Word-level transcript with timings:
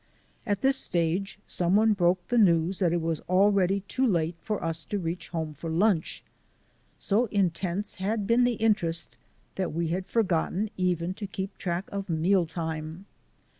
At 0.47 0.61
this 0.63 0.77
stage 0.77 1.37
someone 1.45 1.93
broke 1.93 2.27
the 2.29 2.39
news 2.39 2.79
that 2.79 2.91
it 2.91 3.01
was 3.03 3.21
already 3.29 3.81
too 3.81 4.03
late 4.07 4.33
for 4.41 4.63
us 4.63 4.83
to 4.85 4.97
reach 4.97 5.27
home 5.29 5.53
for 5.53 5.69
lunch. 5.69 6.23
So 6.97 7.25
intense 7.27 7.97
had 7.97 8.25
been 8.25 8.43
the 8.43 8.53
interest 8.55 9.15
that 9.57 9.73
we 9.73 9.89
had 9.89 10.07
forgotten 10.07 10.71
even 10.75 11.13
to 11.13 11.27
keep 11.27 11.55
track 11.59 11.87
of 11.91 12.09
mealtime. 12.09 13.05